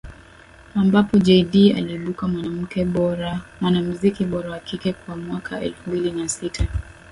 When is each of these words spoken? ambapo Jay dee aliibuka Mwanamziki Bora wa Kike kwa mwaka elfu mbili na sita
ambapo 0.75 1.17
Jay 1.17 1.43
dee 1.43 1.73
aliibuka 1.73 2.27
Mwanamziki 3.61 4.25
Bora 4.25 4.51
wa 4.51 4.59
Kike 4.59 4.93
kwa 4.93 5.15
mwaka 5.15 5.61
elfu 5.61 5.89
mbili 5.89 6.11
na 6.11 6.29
sita 6.29 6.67